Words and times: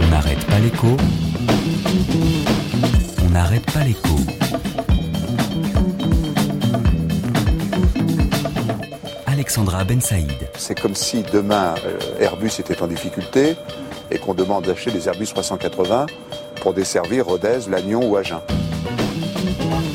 On 0.00 0.08
n'arrête 0.10 0.44
pas 0.46 0.58
l'écho. 0.58 0.96
On 3.24 3.30
n'arrête 3.30 3.66
pas 3.72 3.84
l'écho. 3.84 4.16
Alexandra 9.26 9.84
Ben 9.84 10.00
Saïd. 10.00 10.30
C'est 10.56 10.78
comme 10.78 10.94
si 10.94 11.22
demain 11.32 11.74
euh, 11.86 11.98
Airbus 12.20 12.50
était 12.58 12.82
en 12.82 12.86
difficulté 12.86 13.56
et 14.10 14.18
qu'on 14.18 14.34
demande 14.34 14.64
d'acheter 14.64 14.90
des 14.90 15.08
Airbus 15.08 15.26
380 15.26 16.06
pour 16.60 16.74
desservir 16.74 17.26
Rodez, 17.26 17.60
Lannion 17.70 18.08
ou 18.10 18.16
Agen. 18.16 18.40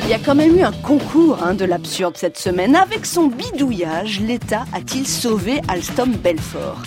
Il 0.04 0.10
y 0.10 0.14
a 0.14 0.20
quand 0.20 0.36
même 0.36 0.57
eu 0.57 0.64
un 0.64 0.71
concours 0.71 1.39
hein, 1.44 1.54
de 1.54 1.66
l'absurde 1.66 2.18
cette 2.18 2.38
semaine. 2.38 2.75
Avec 2.75 3.05
son 3.05 3.28
bidouillage, 3.28 4.19
l'État 4.19 4.66
a-t-il 4.74 5.07
sauvé 5.07 5.61
Alstom 5.68 6.11
Belfort? 6.11 6.82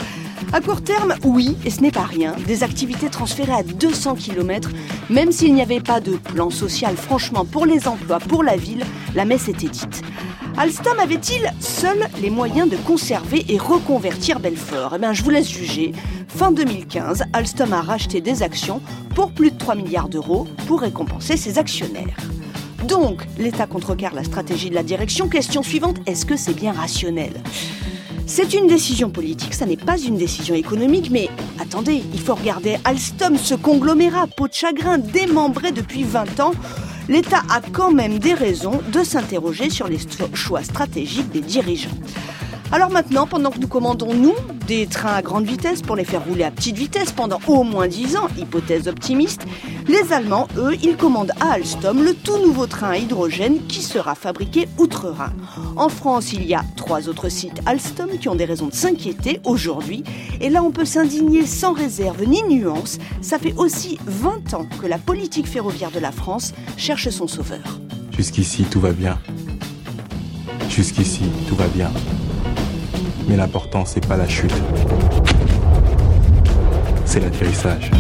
À 0.52 0.60
court 0.60 0.82
terme, 0.82 1.14
oui, 1.24 1.56
et 1.64 1.70
ce 1.70 1.80
n'est 1.80 1.90
pas 1.90 2.04
rien, 2.04 2.34
des 2.46 2.62
activités 2.62 3.08
transférées 3.08 3.52
à 3.52 3.62
200 3.62 4.14
km, 4.14 4.70
même 5.10 5.32
s'il 5.32 5.54
n'y 5.54 5.62
avait 5.62 5.80
pas 5.80 6.00
de 6.00 6.12
plan 6.16 6.50
social, 6.50 6.96
franchement, 6.96 7.44
pour 7.44 7.66
les 7.66 7.88
emplois, 7.88 8.18
pour 8.18 8.42
la 8.42 8.56
ville, 8.56 8.84
la 9.14 9.24
messe 9.24 9.48
était 9.48 9.68
dite. 9.68 10.02
Alstom 10.58 10.98
avait-il 10.98 11.52
seul 11.60 11.98
les 12.22 12.30
moyens 12.30 12.70
de 12.70 12.76
conserver 12.76 13.44
et 13.48 13.58
reconvertir 13.58 14.40
Belfort? 14.40 14.94
Eh 14.96 14.98
bien, 14.98 15.12
je 15.12 15.22
vous 15.22 15.30
laisse 15.30 15.50
juger. 15.50 15.92
Fin 16.28 16.50
2015, 16.50 17.24
Alstom 17.32 17.72
a 17.74 17.82
racheté 17.82 18.20
des 18.20 18.42
actions 18.42 18.80
pour 19.14 19.32
plus 19.32 19.50
de 19.50 19.58
3 19.58 19.74
milliards 19.74 20.08
d'euros 20.08 20.46
pour 20.66 20.80
récompenser 20.80 21.36
ses 21.36 21.58
actionnaires. 21.58 22.16
Donc, 22.88 23.26
l'État 23.38 23.66
contrecarre 23.66 24.14
la 24.14 24.24
stratégie 24.24 24.70
de 24.70 24.74
la 24.74 24.82
direction. 24.82 25.28
Question 25.28 25.62
suivante, 25.62 25.96
est-ce 26.06 26.24
que 26.24 26.36
c'est 26.36 26.54
bien 26.54 26.72
rationnel? 26.72 27.32
C'est 28.26 28.54
une 28.54 28.66
décision 28.66 29.08
politique, 29.08 29.54
ça 29.54 29.66
n'est 29.66 29.76
pas 29.76 29.98
une 29.98 30.18
décision 30.18 30.54
économique, 30.54 31.10
mais 31.10 31.28
attendez, 31.60 32.02
il 32.12 32.20
faut 32.20 32.34
regarder 32.34 32.76
Alstom, 32.84 33.36
ce 33.36 33.54
conglomérat, 33.54 34.26
peau 34.26 34.48
de 34.48 34.52
chagrin, 34.52 34.98
démembré 34.98 35.72
depuis 35.72 36.02
20 36.02 36.40
ans. 36.40 36.52
L'État 37.08 37.42
a 37.48 37.60
quand 37.72 37.92
même 37.92 38.18
des 38.18 38.34
raisons 38.34 38.80
de 38.92 39.04
s'interroger 39.04 39.70
sur 39.70 39.86
les 39.86 39.98
choix 40.34 40.64
stratégiques 40.64 41.30
des 41.30 41.40
dirigeants. 41.40 41.96
Alors 42.72 42.90
maintenant, 42.90 43.26
pendant 43.28 43.50
que 43.50 43.58
nous 43.58 43.68
commandons, 43.68 44.12
nous, 44.12 44.34
des 44.66 44.86
trains 44.86 45.14
à 45.14 45.22
grande 45.22 45.46
vitesse 45.46 45.82
pour 45.82 45.94
les 45.94 46.04
faire 46.04 46.24
rouler 46.24 46.42
à 46.42 46.50
petite 46.50 46.76
vitesse 46.76 47.12
pendant 47.12 47.38
au 47.46 47.62
moins 47.62 47.86
10 47.86 48.16
ans, 48.16 48.28
hypothèse 48.36 48.88
optimiste, 48.88 49.42
les 49.86 50.12
Allemands, 50.12 50.48
eux, 50.58 50.74
ils 50.82 50.96
commandent 50.96 51.32
à 51.40 51.52
Alstom 51.52 52.02
le 52.02 52.12
tout 52.12 52.38
nouveau 52.38 52.66
train 52.66 52.90
à 52.90 52.96
hydrogène 52.96 53.64
qui 53.68 53.82
sera 53.82 54.16
fabriqué 54.16 54.66
outre-Rhin. 54.78 55.32
En 55.76 55.88
France, 55.88 56.32
il 56.32 56.44
y 56.44 56.54
a 56.54 56.64
trois 56.76 57.08
autres 57.08 57.28
sites 57.28 57.60
Alstom 57.66 58.18
qui 58.18 58.28
ont 58.28 58.34
des 58.34 58.44
raisons 58.44 58.66
de 58.66 58.74
s'inquiéter 58.74 59.40
aujourd'hui. 59.44 60.02
Et 60.40 60.50
là, 60.50 60.64
on 60.64 60.72
peut 60.72 60.84
s'indigner 60.84 61.46
sans 61.46 61.72
réserve 61.72 62.24
ni 62.24 62.42
nuance. 62.42 62.98
Ça 63.22 63.38
fait 63.38 63.54
aussi 63.56 63.98
20 64.06 64.54
ans 64.54 64.66
que 64.82 64.86
la 64.86 64.98
politique 64.98 65.46
ferroviaire 65.46 65.92
de 65.92 66.00
la 66.00 66.10
France 66.10 66.52
cherche 66.76 67.08
son 67.10 67.28
sauveur. 67.28 67.78
Jusqu'ici, 68.16 68.64
tout 68.64 68.80
va 68.80 68.90
bien. 68.90 69.18
Jusqu'ici, 70.68 71.22
tout 71.48 71.54
va 71.54 71.68
bien. 71.68 71.90
Mais 73.26 73.36
l'important, 73.36 73.84
c'est 73.84 74.06
pas 74.06 74.16
la 74.16 74.28
chute. 74.28 74.54
C'est 77.04 77.20
l'atterrissage. 77.20 77.90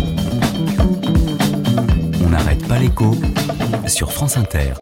On 2.24 2.28
n'arrête 2.28 2.66
pas 2.68 2.78
l'écho 2.78 3.14
sur 3.86 4.12
France 4.12 4.36
Inter. 4.36 4.72